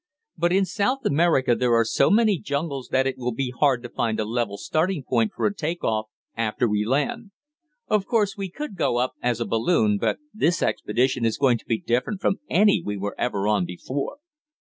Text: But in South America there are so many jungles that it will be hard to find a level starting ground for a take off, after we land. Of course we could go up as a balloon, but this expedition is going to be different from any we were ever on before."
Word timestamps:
But 0.35 0.51
in 0.51 0.65
South 0.65 1.05
America 1.05 1.53
there 1.53 1.75
are 1.75 1.85
so 1.85 2.09
many 2.09 2.39
jungles 2.39 2.87
that 2.87 3.05
it 3.05 3.19
will 3.19 3.33
be 3.35 3.53
hard 3.59 3.83
to 3.83 3.89
find 3.89 4.19
a 4.19 4.25
level 4.25 4.57
starting 4.57 5.03
ground 5.07 5.29
for 5.35 5.45
a 5.45 5.53
take 5.53 5.83
off, 5.83 6.07
after 6.35 6.67
we 6.67 6.83
land. 6.83 7.29
Of 7.87 8.07
course 8.07 8.35
we 8.35 8.49
could 8.49 8.75
go 8.75 8.97
up 8.97 9.13
as 9.21 9.39
a 9.39 9.45
balloon, 9.45 9.99
but 9.99 10.17
this 10.33 10.63
expedition 10.63 11.23
is 11.23 11.37
going 11.37 11.59
to 11.59 11.65
be 11.65 11.77
different 11.77 12.19
from 12.19 12.39
any 12.49 12.81
we 12.83 12.97
were 12.97 13.13
ever 13.19 13.47
on 13.47 13.63
before." 13.65 14.17